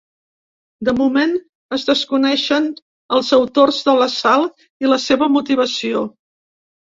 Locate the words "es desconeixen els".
1.77-3.29